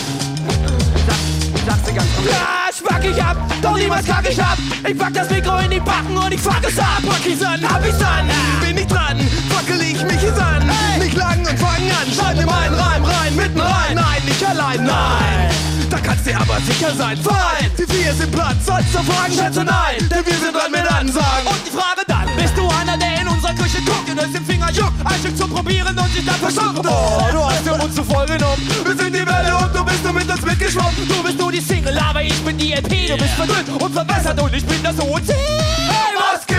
Sagst 1.66 1.88
du 1.88 1.94
ganz 1.94 2.14
konkret. 2.14 2.32
Ja, 2.32 2.70
schmack 2.72 3.04
ich 3.04 3.22
ab, 3.22 3.36
doch 3.62 3.76
niemals 3.76 4.06
kack 4.06 4.24
ich 4.28 4.40
ab. 4.40 4.58
Ich 4.88 4.96
pack 4.98 5.14
das 5.14 5.30
Mikro 5.30 5.56
in 5.58 5.70
die 5.70 5.80
Backen 5.80 6.16
und 6.16 6.32
ich 6.32 6.40
fuck 6.40 6.62
es 6.62 6.78
ab. 6.78 7.02
Pack 7.06 7.26
ich's 7.26 7.42
an, 7.42 7.60
hab 7.68 7.84
ich's 7.86 8.02
an, 8.02 8.28
bin 8.60 8.78
ich 8.78 8.86
dran, 8.86 9.18
fackel 9.50 9.80
ich 9.80 10.02
mich 10.02 10.22
es 10.22 10.38
an. 10.38 10.62
Hey. 10.68 11.00
Nicht 11.04 11.16
lang 11.16 11.40
und 11.40 11.58
fang 11.58 11.90
an, 12.00 12.06
schreib 12.14 12.36
mir 12.36 12.46
meinen 12.46 12.74
Reim 12.74 13.04
rein, 13.04 13.34
mitten 13.36 13.60
rein. 13.60 13.94
Nein, 13.94 14.22
nicht 14.24 14.44
allein, 14.46 14.84
nein. 14.84 15.50
Da 15.90 15.98
kannst 15.98 16.26
dir 16.26 16.36
aber 16.36 16.60
sicher 16.66 16.94
sein, 16.94 17.16
fein. 17.16 17.70
Die 17.78 17.92
vier 17.92 18.12
sind 18.14 18.30
platt, 18.32 18.56
sollst 18.64 18.94
du 18.94 18.98
fragen, 19.02 19.32
schätze 19.34 19.64
nein. 19.64 19.98
Denn 19.98 20.24
wir 20.24 20.38
sind 20.38 20.54
dran 20.54 20.70
mit 20.70 20.86
Ansagen. 20.90 21.46
Und 21.46 21.62
die 21.66 21.70
Frage 21.70 22.02
dann, 22.06 22.28
bist 22.36 22.56
du 22.56 22.68
einer, 22.68 22.96
der 22.96 23.23
unserer 23.44 23.62
Küche 23.62 23.82
guckt 23.84 24.08
und 24.10 24.18
es 24.18 24.34
im 24.34 24.44
Finger 24.46 24.70
juckt, 24.72 24.92
ein 25.04 25.18
Stück 25.20 25.36
zu 25.36 25.46
probieren 25.46 25.98
und 25.98 26.12
sich 26.12 26.24
dann 26.24 26.36
verschluckt? 26.36 26.86
Oh, 26.86 27.28
du 27.30 27.44
hast 27.44 27.66
den 27.66 27.78
Mund 27.78 27.94
zu 27.94 28.02
voll 28.04 28.26
genommen. 28.26 28.68
Wir 28.84 28.96
sind 28.96 29.14
die 29.14 29.26
Welle 29.26 29.56
und 29.56 29.74
du 29.74 29.84
bist 29.84 30.02
nur 30.02 30.12
mit 30.12 30.30
uns 30.30 30.42
mitgeschwommen. 30.42 31.08
Du 31.08 31.22
bist 31.22 31.38
nur 31.38 31.52
die 31.52 31.60
Single, 31.60 31.98
aber 31.98 32.22
ich 32.22 32.40
bin 32.42 32.56
die 32.56 32.72
LP. 32.72 33.08
Du 33.08 33.16
bist 33.16 33.34
verdünnt 33.34 33.82
und 33.82 33.92
verbessert 33.92 34.40
und 34.40 34.54
ich 34.54 34.64
bin 34.64 34.82
das 34.82 34.98
OC. 34.98 35.28
Hey, 35.28 36.14
was 36.16 36.46
geht? 36.46 36.56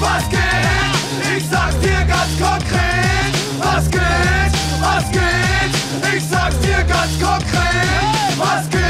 Was 0.00 0.28
geht? 0.30 1.36
Ich 1.36 1.44
sag's 1.50 1.78
dir 1.80 2.04
ganz 2.06 2.32
konkret. 2.38 3.32
Was 3.58 3.90
geht? 3.90 4.52
Was 4.80 5.10
geht? 5.12 6.16
Ich 6.16 6.24
sag's 6.24 6.58
dir 6.60 6.82
ganz 6.84 7.12
konkret. 7.20 8.38
Was 8.38 8.70
geht? 8.70 8.80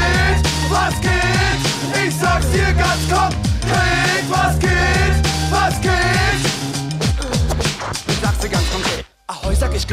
Was 0.69 1.01
geht? 1.01 2.07
Ich 2.07 2.15
sag's 2.15 2.49
dir 2.51 2.73
ganz 2.73 3.09
konkret. 3.09 3.48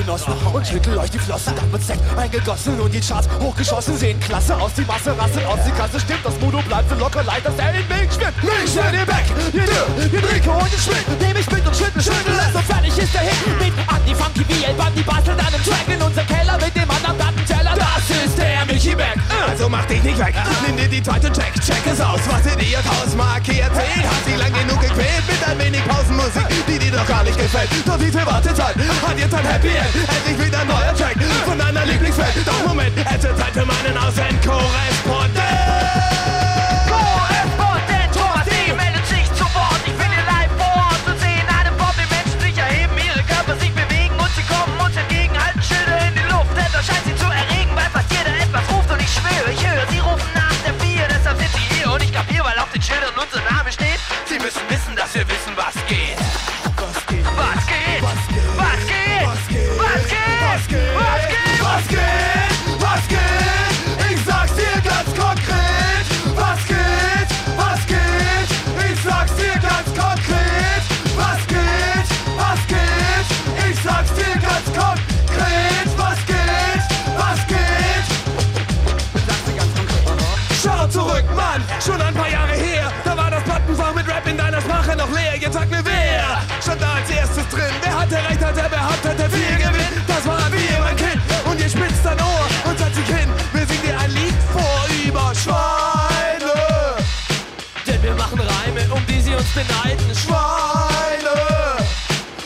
Genossen 0.07 0.35
und 0.53 0.65
schüttel 0.65 0.97
euch 0.99 1.11
die 1.11 1.19
Flossen. 1.19 1.53
Dann 1.57 1.73
wird 1.73 1.83
Sekt 1.83 2.01
eingegossen 2.17 2.79
und 2.79 2.95
die 2.95 3.01
Charts 3.01 3.29
hochgeschossen. 3.41 3.97
Sehen 3.99 4.21
klasse 4.21 4.57
aus, 4.57 4.71
die 4.75 4.83
Masse 4.83 5.11
rasselt 5.19 5.45
aus, 5.47 5.59
die 5.67 5.73
Kasse 5.73 5.99
stimmt. 5.99 6.25
Das 6.25 6.39
Modo 6.39 6.63
bleibt 6.63 6.89
so 6.89 6.95
locker 6.95 7.25
leicht, 7.25 7.45
dass 7.45 7.59
er 7.59 7.75
in 7.75 7.89
Milch 7.89 8.13
schwimmt. 8.15 8.41
Milch 8.41 8.77
in 8.77 9.01
ihr 9.01 9.05
Back, 9.05 9.25
ihr 9.53 9.65
Dürr, 9.65 9.87
ihr 9.99 10.23
Trinke 10.23 10.51
und 10.51 10.73
ihr 10.73 10.79
Schmidt. 10.79 11.21
Nehm 11.21 11.37
ich 11.37 11.51
mit 11.51 11.67
und 11.67 11.75
schüttel, 11.75 12.01
schüttel 12.01 12.39
es 12.39 12.55
und 12.55 12.65
fertig 12.65 12.97
ist 12.97 13.15
der 13.15 13.23
Hit. 13.23 13.59
Mit 13.59 13.75
Anti 13.93 14.15
Funky 14.15 14.45
wie 14.47 14.65
El 14.65 14.75
Bandi 14.75 15.03
bastelt 15.03 15.41
an 15.41 15.53
Track 15.67 15.89
in 15.89 16.01
unser 16.01 16.23
Keller 16.23 16.57
mit 16.57 16.77
dem 16.77 16.89
anderen 16.89 17.17
Plattenteller. 17.17 17.75
Das 17.75 18.25
ist 18.25 18.39
der 18.39 18.65
Michi 18.65 18.95
Back. 18.95 19.19
Also 19.49 19.69
mach 19.69 19.85
dich 19.87 20.03
nicht 20.03 20.19
weg, 20.19 20.35
nimm 20.67 20.77
dir 20.77 20.89
die 20.89 21.03
zweite 21.03 21.31
Check, 21.33 21.53
check 21.61 21.87
es 21.87 22.01
aus. 22.01 22.21
Was 22.29 22.53
in 22.53 22.61
ihr 22.61 22.83
Hausmarke 22.83 23.61
erzählt, 23.61 24.05
hat 24.05 24.25
sie 24.25 24.35
lang 24.35 24.53
genug 24.53 24.81
gequält 24.81 25.25
mit 25.29 25.49
ein 25.49 25.59
wenig 25.59 25.87
Pausenmusik, 25.87 26.47
die 26.67 26.79
dir 26.79 26.93
doch 26.93 27.07
gar 27.07 27.23
nicht 27.25 27.39
gefällt. 27.39 27.69
Doch 27.85 28.01
wie 28.01 28.11
viel 28.11 28.27
Wartezeit 28.27 28.77
hat 28.77 29.19
jetzt 29.19 29.35
ein 29.35 29.45
Happy 29.45 29.69
End? 29.69 29.95
Endlich 29.95 30.47
wieder 30.47 30.61
ein 30.61 30.69
neuer 30.69 30.95
Track 30.95 31.17
von 31.45 31.59
deiner 31.59 31.85
Lieblingswelt. 31.87 32.35
Doch 32.45 32.67
Moment, 32.67 32.93
es 32.97 33.25
ist 33.25 33.39
Zeit 33.39 33.53
für 33.53 33.67
meinen 33.67 33.86
uns 99.57 99.67
beneiden. 99.67 100.15
Schweine. 100.15 101.77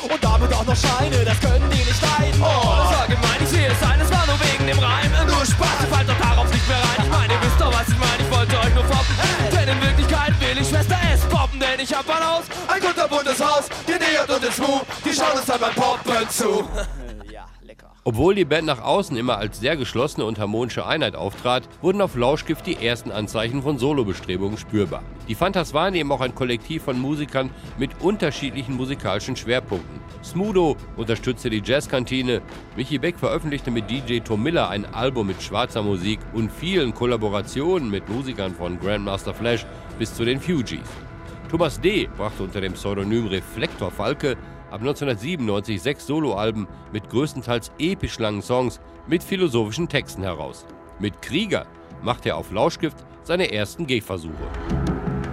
Und 0.03 0.25
damit 0.25 0.53
auch 0.55 0.65
noch 0.65 0.77
Scheine, 0.77 1.25
das 1.25 1.41
können 1.41 1.69
die 1.71 1.79
nicht 1.79 2.03
leiden. 2.03 2.41
Oh, 2.41 2.75
das 2.77 2.99
war 2.99 3.07
gemein, 3.07 3.41
ich 3.41 3.49
sehe 3.49 3.69
es 3.69 3.83
ein, 3.83 4.01
es 4.01 4.11
war 4.11 4.27
nur 4.27 4.39
wegen 4.41 4.67
dem 4.67 4.79
Reim. 4.79 5.11
Nur 5.27 5.45
Spaß, 5.45 5.87
fallt 5.91 6.09
doch 6.09 6.19
darauf 6.19 6.51
nicht 6.53 6.67
mehr 6.69 6.79
rein. 6.79 7.05
Ich 7.05 7.11
meine, 7.11 7.33
ihr 7.35 7.43
wisst 7.43 7.61
doch, 7.61 7.73
was 7.73 7.89
ich 7.89 7.99
meine, 7.99 8.23
ich 8.23 8.31
wollte 8.31 8.59
euch 8.59 8.75
nur 8.75 8.85
foppen. 8.85 9.15
Denn 9.53 9.69
in 9.69 9.83
Wirklichkeit 9.83 10.41
will 10.41 10.59
ich 10.61 10.69
Schwester 10.69 10.99
S 11.13 11.21
poppen, 11.29 11.61
denn 11.61 11.81
ich 11.81 11.93
hab 11.93 12.09
ein 12.09 12.27
Haus, 12.27 12.45
ein 12.69 12.81
kunterbuntes 12.81 13.41
Haus, 13.41 13.65
genähert 13.87 14.31
und 14.31 14.45
in 14.45 14.53
Smooth, 14.53 14.87
die 15.05 15.13
schauen 15.13 15.37
uns 15.37 15.47
dann 15.47 15.61
beim 15.61 15.75
Poppen 15.75 16.29
zu. 16.31 16.69
Obwohl 18.03 18.35
die 18.35 18.47
Band 18.47 18.67
nach 18.67 18.83
außen 18.83 19.15
immer 19.15 19.37
als 19.37 19.61
sehr 19.61 19.77
geschlossene 19.77 20.25
und 20.25 20.39
harmonische 20.39 20.87
Einheit 20.87 21.15
auftrat, 21.15 21.69
wurden 21.83 22.01
auf 22.01 22.17
Lauschgift 22.17 22.67
die 22.67 22.77
ersten 22.77 23.11
Anzeichen 23.11 23.63
von 23.63 23.79
Solobestrebungen 23.79 24.57
spürbar. 24.57 25.03
Die 25.29 25.35
Fantas 25.35 25.75
waren 25.75 25.95
eben 25.95 26.11
auch 26.11 26.23
ein 26.23 26.35
Kollektiv 26.35 26.85
von 26.85 26.99
Musikern 26.99 27.51
mit 27.77 27.91
unterschiedlichen 28.01 28.75
musikalischen 28.75 29.37
Schwerpunkten. 29.37 30.01
Smudo 30.25 30.79
unterstützte 30.97 31.51
die 31.51 31.61
Jazzkantine, 31.63 32.41
Michi 32.75 32.97
Beck 32.99 33.19
veröffentlichte 33.19 33.71
mit 33.71 33.91
DJ 33.91 34.21
Tom 34.21 34.43
Miller 34.43 34.71
ein 34.71 34.87
Album 34.87 35.27
mit 35.27 35.43
schwarzer 35.43 35.83
Musik 35.83 36.21
und 36.33 36.51
vielen 36.51 36.95
Kollaborationen 36.95 37.91
mit 37.91 38.09
Musikern 38.09 38.55
von 38.55 38.81
Grandmaster 38.81 39.35
Flash 39.35 39.67
bis 39.99 40.15
zu 40.15 40.25
den 40.25 40.41
Fugees. 40.41 40.89
Thomas 41.51 41.79
D. 41.79 42.09
brachte 42.17 42.45
unter 42.45 42.63
dem 42.63 42.73
Pseudonym 42.73 43.27
Reflektor 43.27 43.91
Falke 43.91 44.39
ab 44.71 44.81
1997 44.81 45.81
sechs 45.81 46.07
Soloalben 46.07 46.67
mit 46.93 47.09
größtenteils 47.11 47.73
episch 47.79 48.19
langen 48.19 48.43
Songs 48.43 48.81
mit 49.07 49.23
philosophischen 49.23 49.89
Texten 49.89 50.23
heraus. 50.23 50.65
Mit 50.99 51.21
Krieger 51.23 51.67
machte 52.03 52.31
er 52.31 52.37
auf 52.37 52.53
Lauschgift 52.53 52.97
seine 53.23 53.53
ersten 53.53 53.87
Gehversuche. 53.87 54.35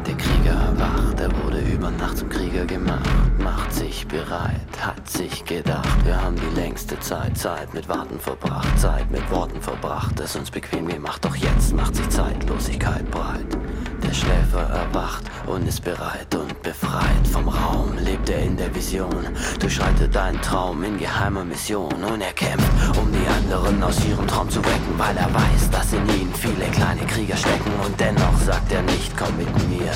Der 0.06 0.15
Krieger 0.15 0.51
erwacht, 0.53 1.20
er 1.20 1.44
wurde 1.44 1.60
über 1.60 1.91
Nacht 1.91 2.17
zum 2.17 2.29
Krieger 2.29 2.65
gemacht, 2.65 3.10
macht 3.39 3.74
sich 3.74 4.08
bereit, 4.08 4.56
hat 4.79 5.10
sich 5.10 5.44
gedacht, 5.46 6.06
wir 6.06 6.22
haben 6.22 6.36
die 6.36 6.60
längste 6.60 7.00
Zeit, 7.00 7.38
Zeit 7.38 7.74
mit 7.74 7.89
Warten 7.89 8.20
verbracht, 8.20 8.79
Zeit 8.79 9.10
mit 9.12 9.29
Worten 9.29 9.62
verbracht, 9.62 10.20
es 10.20 10.36
uns 10.36 10.50
bequem 10.50 10.88
gemacht, 10.88 11.24
doch 11.25 11.36
jetzt 11.36 11.74
macht 11.74 11.96
sich 11.96 12.08
Zeitlosigkeit 12.10 13.10
breit. 13.12 13.58
Der 14.04 14.13
Schläfer 14.13 14.62
erwacht 14.62 15.24
und 15.48 15.68
ist 15.68 15.84
bereit 15.84 16.34
und 16.36 16.62
befreit. 16.62 17.27
Vom 17.32 17.48
Raum, 17.50 17.98
lebt 17.98 18.30
er 18.30 18.44
in 18.44 18.56
der 18.56 18.74
Vision, 18.74 19.27
durchschreitet 19.60 20.16
einen 20.16 20.42
Traum 20.42 20.84
in 20.84 20.98
geheimer 20.98 21.44
Mission 21.44 21.92
und 22.04 22.22
er 22.22 22.34
kämpft, 22.34 22.72
um 22.98 23.12
die 23.12 23.27
anderen 23.27 23.82
aus 23.84 24.06
ihrem 24.06 24.27
Traum 24.27 24.50
zu 24.50 24.63
wecken, 24.63 24.98
weil 24.98 25.18
er 25.18 25.34
weiß, 25.34 25.70
dass 25.72 25.94
in 25.94 26.08
ihnen 26.10 26.34
viele 26.34 26.70
kleine 26.72 27.06
Krieger 27.06 27.36
stecken 27.38 27.72
und 27.88 28.00
dennoch 28.00 28.38
sagt 28.46 28.72
er 28.72 28.82
nicht, 28.82 29.15
komm 29.17 29.36
mit 29.38 29.48
mir. 29.70 29.91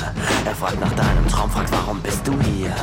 Er 0.46 0.54
fragt 0.54 0.80
nach 0.80 0.92
deinem 0.92 1.28
Traum, 1.28 1.50
fragt, 1.50 1.70
warum 1.72 2.00
bist 2.00 2.26
du 2.26 2.32
hier? 2.42 2.74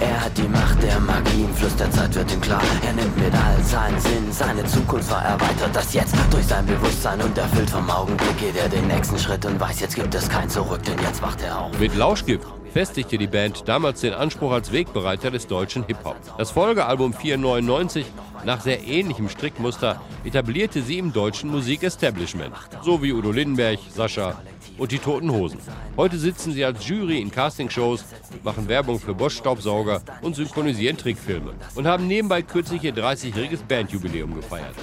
Er 0.00 0.20
hat 0.24 0.36
die 0.36 0.48
Macht 0.48 0.82
der 0.82 0.98
Magie, 1.00 1.44
im 1.44 1.54
Fluss 1.54 1.76
der 1.76 1.90
Zeit 1.90 2.14
wird 2.14 2.32
ihm 2.32 2.40
klar, 2.40 2.62
er 2.84 2.92
nimmt 2.92 3.16
mit 3.16 3.32
all 3.32 3.62
seinen 3.62 4.00
Sinn, 4.00 4.32
seine 4.32 4.64
Zukunft 4.64 5.10
war 5.10 5.24
erweitert, 5.24 5.70
das 5.72 5.94
jetzt 5.94 6.14
durch 6.30 6.46
sein 6.46 6.66
Bewusstsein 6.66 7.20
und 7.20 7.38
erfüllt 7.38 7.70
vom 7.70 7.88
Augenblick 7.88 8.38
geht 8.38 8.56
er 8.56 8.68
den 8.68 8.86
nächsten 8.88 9.18
Schritt 9.18 9.44
und 9.44 9.60
weiß, 9.60 9.80
jetzt 9.80 9.94
gibt 9.94 10.14
es 10.14 10.28
kein 10.28 10.50
Zurück, 10.50 10.82
denn 10.82 10.98
jetzt 10.98 11.22
wacht 11.22 11.42
er 11.42 11.60
auf. 11.60 11.78
Mit 11.78 11.94
Lauschgift 11.94 12.46
festigte 12.72 13.16
die 13.16 13.26
Band 13.26 13.68
damals 13.68 14.00
den 14.00 14.12
Anspruch 14.12 14.52
als 14.52 14.72
Wegbereiter 14.72 15.30
des 15.30 15.46
deutschen 15.46 15.84
Hip-Hop. 15.86 16.16
Das 16.36 16.50
Folgealbum 16.50 17.14
499 17.14 18.04
nach 18.44 18.60
sehr 18.60 18.86
ähnlichem 18.86 19.28
Strickmuster 19.28 20.00
etablierte 20.24 20.82
sie 20.82 20.98
im 20.98 21.12
deutschen 21.12 21.50
Musikestablishment, 21.50 22.54
so 22.82 23.02
wie 23.02 23.12
Udo 23.12 23.32
Lindenberg, 23.32 23.78
Sascha 23.94 24.36
und 24.78 24.92
die 24.92 24.98
Toten 24.98 25.30
Hosen. 25.30 25.58
Heute 25.96 26.18
sitzen 26.18 26.52
sie 26.52 26.64
als 26.64 26.86
Jury 26.86 27.20
in 27.20 27.30
Castingshows, 27.30 28.04
machen 28.42 28.68
Werbung 28.68 29.00
für 29.00 29.14
Bosch 29.14 29.36
Staubsauger 29.36 30.02
und 30.22 30.36
synchronisieren 30.36 30.96
Trickfilme 30.96 31.54
und 31.74 31.86
haben 31.86 32.06
nebenbei 32.06 32.42
kürzlich 32.42 32.82
ihr 32.84 32.94
30-jähriges 32.94 33.64
Bandjubiläum 33.66 34.34
gefeiert. 34.34 34.74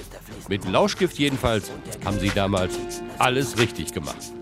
Mit 0.49 0.69
Lauschgift 0.69 1.17
jedenfalls 1.17 1.71
haben 2.03 2.19
sie 2.19 2.29
damals 2.29 2.77
alles 3.17 3.57
richtig 3.57 3.93
gemacht. 3.93 4.33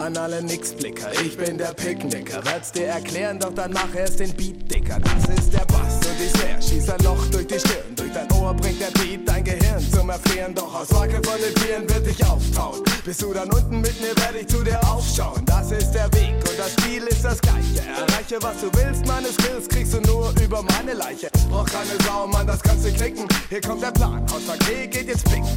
An 0.00 0.16
alle 0.16 0.42
Nixblicker, 0.42 1.12
ich 1.22 1.36
bin 1.36 1.58
der 1.58 1.74
Picknicker. 1.74 2.42
Werd's 2.46 2.72
dir 2.72 2.86
erklären, 2.86 3.38
doch 3.38 3.52
dann 3.54 3.70
mach 3.74 3.94
erst 3.94 4.18
den 4.18 4.34
Beat 4.34 4.72
dicker. 4.72 4.98
Das 4.98 5.38
ist 5.38 5.52
der 5.52 5.66
Bass 5.66 5.96
und 5.96 6.18
die 6.18 6.38
Snare, 6.38 6.62
schießt 6.62 6.90
ein 6.90 7.00
Loch 7.04 7.26
durch 7.26 7.46
die 7.46 7.60
Stirn. 7.60 7.94
Durch 7.96 8.10
dein 8.10 8.32
Ohr 8.32 8.54
bringt 8.54 8.80
der 8.80 8.90
Beat 8.98 9.28
dein 9.28 9.44
Gehirn 9.44 9.92
zum 9.92 10.08
Erfrieren. 10.08 10.54
Doch 10.54 10.74
aus 10.74 10.90
Wacke 10.94 11.20
von 11.22 11.38
den 11.38 11.54
Vieren 11.62 11.86
wird 11.86 12.06
dich 12.06 12.24
auftauen. 12.24 12.82
Bist 13.04 13.20
du 13.20 13.34
dann 13.34 13.52
unten 13.52 13.82
mit 13.82 14.00
mir, 14.00 14.16
werde 14.24 14.38
ich 14.40 14.46
zu 14.46 14.64
dir 14.64 14.80
aufschauen. 14.90 15.44
Das 15.44 15.70
ist 15.70 15.92
der 15.92 16.10
Weg 16.14 16.32
und 16.48 16.58
das 16.58 16.74
Ziel 16.76 17.02
ist 17.02 17.22
das 17.22 17.38
gleiche. 17.38 17.80
Erreiche, 17.94 18.38
was 18.40 18.58
du 18.62 18.70
willst, 18.72 19.06
meine 19.06 19.28
Skills 19.28 19.68
kriegst 19.68 19.92
du 19.92 20.00
nur 20.00 20.32
über 20.42 20.62
meine 20.62 20.94
Leiche. 20.94 21.28
Brauch 21.50 21.66
keine 21.66 22.02
Sau, 22.06 22.26
Mann, 22.26 22.46
das 22.46 22.62
kannst 22.62 22.86
du 22.86 22.92
klicken. 22.92 23.28
Hier 23.50 23.60
kommt 23.60 23.82
der 23.82 23.92
Plan, 23.92 24.24
aus 24.32 24.46
K 24.66 24.86
geht 24.86 25.08
jetzt 25.08 25.24
picknicken. 25.26 25.56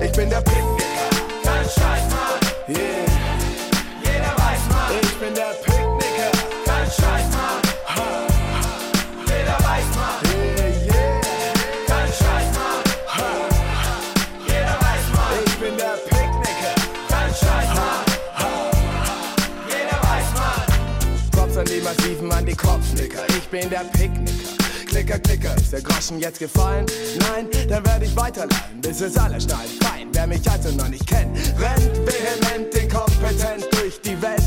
Ich 0.00 0.12
bin 0.12 0.30
der 0.30 0.42
Picknicker, 0.42 1.10
kein 1.42 1.64
Scheiß, 1.64 2.04
Mann. 2.08 2.76
Yeah. 2.76 3.49
Bin 5.20 5.34
der 5.34 5.52
Picknicker. 5.62 6.32
Kein 6.64 6.86
Scheiß, 6.86 7.26
Mann. 7.36 7.60
Jeder 9.26 9.58
weiß, 9.58 9.88
Mann. 9.94 10.20
Yeah, 10.24 10.68
yeah. 10.86 11.20
Kein 11.86 12.08
Scheiß, 12.08 12.48
Mann. 12.56 12.82
Ha. 13.06 13.30
Jeder 14.46 14.76
weiß, 14.80 15.04
Mann. 15.14 15.44
Ich 15.44 15.56
bin 15.58 15.76
der 15.76 15.96
Picknicker. 16.08 16.74
Kein 17.08 17.30
Scheiß, 17.30 17.68
Mann. 17.74 18.04
Ha. 18.38 18.70
Jeder 19.68 20.00
weiß, 20.08 20.28
Mann. 20.40 21.30
Props 21.32 21.56
an 21.58 21.66
die 21.66 21.80
Massiven, 21.82 22.32
an 22.32 22.46
die 22.46 22.56
Kopfnicker. 22.56 23.24
Ich 23.28 23.46
bin 23.48 23.68
der 23.68 23.84
Picknicker. 23.92 24.60
Klicker, 24.90 25.20
Klicker, 25.20 25.54
ist 25.56 25.72
der 25.72 25.82
Groschen 25.82 26.18
jetzt 26.18 26.40
gefallen? 26.40 26.84
Nein, 27.20 27.46
dann 27.68 27.86
werde 27.86 28.06
ich 28.06 28.16
weiterleihen, 28.16 28.80
bis 28.82 29.00
es 29.00 29.16
alle 29.16 29.40
schnallen. 29.40 29.70
Fein, 29.80 30.08
wer 30.12 30.26
mich 30.26 30.50
also 30.50 30.70
noch 30.72 30.88
nicht 30.88 31.06
kennt, 31.06 31.36
rennt 31.60 31.96
vehement, 32.04 32.74
inkompetent 32.74 33.68
durch 33.70 34.00
die 34.00 34.20
Welt, 34.20 34.39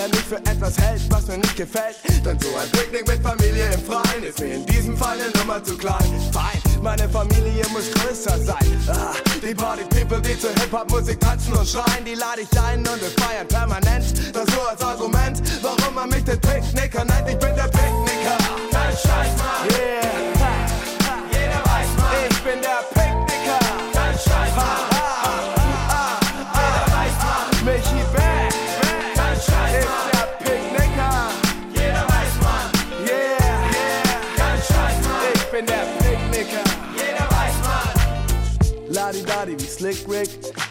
er 0.00 0.08
mich 0.08 0.24
für 0.24 0.36
etwas 0.36 0.78
hält, 0.78 1.02
was 1.10 1.26
mir 1.26 1.38
nicht 1.38 1.56
gefällt. 1.56 1.96
Denn 2.24 2.38
so 2.40 2.48
ein 2.56 2.70
Picknick 2.72 3.06
mit 3.06 3.22
Familie 3.22 3.66
im 3.72 3.84
Freien 3.84 4.22
ist 4.22 4.40
mir 4.40 4.54
in 4.54 4.66
diesem 4.66 4.96
Fall 4.96 5.18
eine 5.18 5.30
Nummer 5.38 5.62
zu 5.62 5.76
klein. 5.76 6.10
Fein, 6.32 6.82
meine 6.82 7.08
Familie 7.08 7.64
muss 7.72 7.90
größer 7.92 8.38
sein. 8.38 8.66
Ah, 8.88 9.14
die 9.42 9.54
Party 9.54 9.84
People, 9.84 10.20
die 10.22 10.38
zur 10.38 10.50
Hip-Hop-Musik 10.50 11.20
tanzen 11.20 11.52
und 11.52 11.68
schreien, 11.68 12.04
die 12.04 12.14
lade 12.14 12.42
ich 12.42 12.60
ein 12.60 12.80
und 12.80 13.00
wir 13.00 13.10
feiern 13.24 13.46
permanent. 13.48 14.34
Das 14.34 14.46
nur 14.54 14.70
als 14.70 14.82
Argument, 14.82 15.42
warum 15.62 15.94
man 15.94 16.08
mich 16.08 16.24
den 16.24 16.40
Picknicker 16.40 17.04
nennt. 17.04 17.28
Ich 17.28 17.38
bin 17.38 17.54
der 17.54 17.68
Picknicker. 17.68 18.38
Kein 18.70 18.92
Scheiß, 18.92 19.36
Mann. 19.36 19.68
Yeah. 19.70 20.39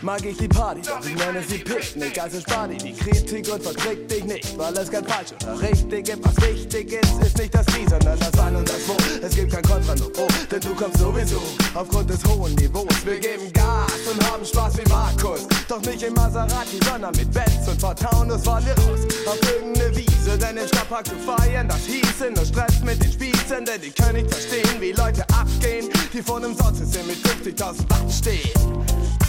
Mag 0.10 0.26
ich 0.26 0.38
die 0.38 0.48
Party, 0.48 0.82
doch 0.82 1.06
ich 1.06 1.16
nenne 1.16 1.44
sie 1.48 1.60
Picknick, 1.60 2.20
also 2.20 2.40
spar 2.40 2.68
dir 2.68 2.78
die 2.78 2.94
Kritik 2.94 3.48
und 3.54 3.62
vertrick 3.62 4.10
dich 4.10 4.24
nicht, 4.24 4.58
weil 4.58 4.76
es 4.76 4.90
kein 4.90 5.06
falsch 5.06 5.34
oder 5.44 5.62
richtig 5.62 6.06
gibt. 6.06 6.26
Was 6.26 6.36
wichtig 6.48 6.94
ist, 6.94 7.22
ist 7.22 7.38
nicht 7.38 7.54
das 7.54 7.68
Wie, 7.68 7.88
sondern 7.88 8.18
das 8.18 8.32
Wann 8.34 8.56
und 8.56 8.68
das 8.68 8.88
Wo. 8.88 8.96
Es 9.22 9.36
gibt 9.36 9.54
kein 9.54 9.62
Kontra, 9.62 9.94
nur 9.94 10.12
Pro, 10.12 10.28
denn 10.50 10.62
du 10.62 10.74
kommst 10.74 10.98
sowieso 10.98 11.40
aufgrund 11.76 12.10
des 12.10 12.26
hohen 12.26 12.56
Niveaus. 12.56 13.06
Wir 13.06 13.20
geben 13.20 13.54
Gas 13.54 13.92
und 14.12 14.32
haben 14.32 14.44
Spaß 14.44 14.78
wie 14.80 14.90
Markus, 14.90 15.48
doch 15.68 15.82
nicht 15.82 16.02
im 16.02 16.16
Maserati, 16.16 16.80
sondern 16.90 17.16
mit 17.16 17.32
Benz 17.32 17.68
und 17.68 17.80
vor 17.80 17.96
Taunus 17.96 18.44
fahren 18.44 18.66
wir 18.66 18.74
raus 18.86 19.02
auf 19.28 19.40
irgendeine 19.48 19.96
Wiese, 19.96 20.40
denn 20.40 20.58
im 20.58 20.68
Stadtpark 20.68 21.06
zu 21.06 21.18
feiern, 21.18 21.68
das 21.68 21.86
hieße 21.86 22.32
nur 22.36 22.46
Stress 22.46 22.82
mit 22.84 23.04
den 23.04 23.12
Spießen, 23.12 23.64
denn 23.64 23.80
die 23.80 23.92
können 23.92 24.24
nicht 24.24 24.34
verstehen, 24.34 24.82
wie 24.82 24.92
Leute 24.92 25.22
abgehen, 25.30 25.88
die 26.12 26.24
vor 26.24 26.38
einem 26.38 26.56
Sonnensystem 26.56 27.06
mit 27.06 27.18
50.000 27.18 27.88
Watt 27.92 28.12
stehen. 28.12 29.29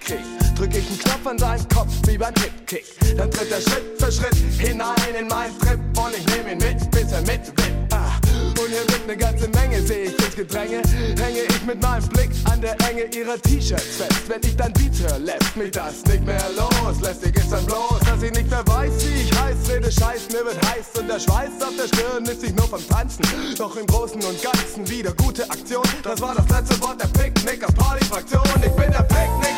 mitkriegt, 0.01 0.57
drück 0.57 0.75
ich 0.75 0.87
einen 0.87 0.99
Knopf 0.99 1.27
an 1.27 1.37
seinen 1.37 1.69
Kopf 1.69 1.93
wie 2.07 2.17
beim 2.17 2.33
Kick-Kick. 2.33 2.85
Dann 3.17 3.31
tritt 3.31 3.51
er 3.51 3.61
Schritt 3.61 3.83
für 3.99 4.11
Schritt 4.11 4.35
hinein 4.57 4.95
in 5.19 5.27
meinen 5.27 5.57
Trip 5.59 5.79
und 5.97 6.15
ich 6.17 6.25
nehm 6.27 6.47
ihn 6.47 6.57
mit, 6.57 6.91
bis 6.91 7.11
er 7.11 7.21
mitwippt. 7.21 7.93
Ah. 7.93 8.11
Und 8.59 8.69
hier 8.69 8.87
wird 8.87 9.07
ne 9.07 9.17
ganze 9.17 9.47
Menge, 9.49 9.81
seh 9.81 10.03
ich 10.03 10.19
ins 10.19 10.35
Gedränge. 10.35 10.81
Hänge 11.19 11.41
ich 11.49 11.65
mit 11.65 11.81
meinem 11.81 12.07
Blick 12.09 12.29
an 12.45 12.61
der 12.61 12.79
Enge 12.89 13.03
ihrer 13.15 13.41
T-Shirts 13.41 13.97
fest. 13.97 14.21
Wenn 14.27 14.41
ich 14.43 14.55
dann 14.55 14.73
Beat 14.73 14.93
hör, 15.01 15.19
lässt 15.19 15.55
mich 15.55 15.71
das 15.71 16.03
nicht 16.05 16.25
mehr 16.25 16.43
los. 16.55 17.01
Lästig 17.01 17.35
ist 17.35 17.51
dann 17.51 17.65
bloß, 17.65 17.99
dass 18.05 18.21
ich 18.23 18.31
nicht 18.31 18.49
mehr 18.49 18.65
weiß, 18.67 18.91
wie 18.99 19.21
ich 19.21 19.39
heiß. 19.39 19.57
Rede 19.69 19.91
Scheiß, 19.91 20.27
mir 20.31 20.45
wird 20.45 20.57
heiß 20.69 20.99
und 20.99 21.07
der 21.07 21.19
Schweiß 21.19 21.61
auf 21.61 21.75
der 21.77 21.87
Stirn 21.87 22.25
ist 22.25 22.41
sich 22.41 22.53
nur 22.55 22.67
vom 22.67 22.85
Tanzen. 22.87 23.23
Doch 23.57 23.75
im 23.75 23.85
Großen 23.85 24.21
und 24.23 24.41
Ganzen 24.41 24.87
wieder 24.89 25.13
gute 25.13 25.49
Aktion. 25.49 25.83
Das 26.03 26.21
war 26.21 26.35
das 26.35 26.47
letzte 26.49 26.81
Wort 26.81 27.01
der 27.01 27.07
Picknicker 27.07 27.71
Party-Fraktion. 27.73 28.43
Ich 28.63 28.71
bin 28.71 28.91
der 28.91 29.03
Picknicker. 29.03 29.50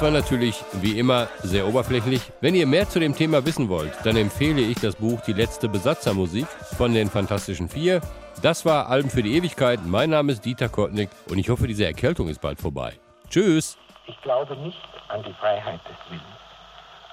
Das 0.00 0.06
war 0.06 0.18
natürlich 0.18 0.64
wie 0.80 0.98
immer 0.98 1.28
sehr 1.42 1.66
oberflächlich. 1.66 2.22
Wenn 2.40 2.54
ihr 2.54 2.66
mehr 2.66 2.88
zu 2.88 2.98
dem 2.98 3.14
Thema 3.14 3.44
wissen 3.44 3.68
wollt, 3.68 3.92
dann 4.02 4.16
empfehle 4.16 4.62
ich 4.62 4.80
das 4.80 4.96
Buch 4.96 5.20
Die 5.26 5.34
letzte 5.34 5.68
Besatzermusik 5.68 6.46
von 6.78 6.94
den 6.94 7.10
Fantastischen 7.10 7.68
Vier. 7.68 8.00
Das 8.40 8.64
war 8.64 8.88
Alben 8.88 9.10
für 9.10 9.22
die 9.22 9.36
Ewigkeit. 9.36 9.80
Mein 9.84 10.08
Name 10.08 10.32
ist 10.32 10.42
Dieter 10.46 10.70
Kottnick 10.70 11.10
und 11.28 11.36
ich 11.36 11.50
hoffe, 11.50 11.66
diese 11.66 11.84
Erkältung 11.84 12.30
ist 12.30 12.40
bald 12.40 12.58
vorbei. 12.58 12.98
Tschüss! 13.28 13.76
Ich 14.06 14.18
glaube 14.22 14.56
nicht 14.56 14.80
an 15.08 15.22
die 15.22 15.34
Freiheit 15.34 15.80
des 15.84 15.98
Willens. 16.08 16.24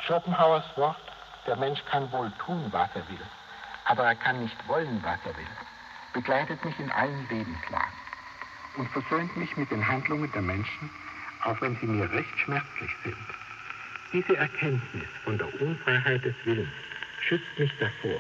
Schopenhauers 0.08 0.64
Wort, 0.78 0.96
der 1.46 1.58
Mensch 1.58 1.84
kann 1.92 2.10
wohl 2.14 2.32
tun, 2.46 2.68
was 2.72 2.88
er 2.96 3.06
will, 3.10 3.26
aber 3.84 4.04
er 4.04 4.16
kann 4.16 4.42
nicht 4.42 4.56
wollen, 4.66 5.04
was 5.04 5.20
er 5.26 5.38
will, 5.38 5.54
begleitet 6.14 6.64
mich 6.64 6.80
in 6.80 6.90
allen 6.92 7.28
Lebenslagen 7.30 7.98
und 8.78 8.88
versöhnt 8.92 9.36
mich 9.36 9.58
mit 9.58 9.70
den 9.72 9.86
Handlungen 9.86 10.32
der 10.32 10.42
Menschen, 10.42 10.90
auch 11.48 11.62
wenn 11.62 11.76
sie 11.78 11.88
mir 11.88 12.12
recht 12.12 12.38
schmerzlich 12.38 12.92
sind. 13.04 13.16
Diese 14.12 14.38
Erkenntnis 14.38 15.08
von 15.24 15.38
der 15.38 15.48
Unfreiheit 15.62 16.24
des 16.24 16.36
Willens 16.44 16.68
schützt 17.22 17.58
mich 17.58 17.72
davor, 17.80 18.20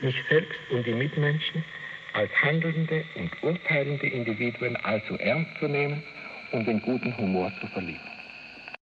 mich 0.00 0.16
selbst 0.28 0.58
und 0.70 0.84
die 0.86 0.92
Mitmenschen 0.92 1.64
als 2.12 2.30
handelnde 2.42 3.04
und 3.14 3.30
urteilende 3.42 4.06
Individuen 4.06 4.76
allzu 4.76 5.16
ernst 5.18 5.50
zu 5.58 5.68
nehmen 5.68 6.02
und 6.52 6.66
den 6.66 6.80
guten 6.82 7.16
Humor 7.16 7.52
zu 7.60 7.66
verlieren. 7.68 8.15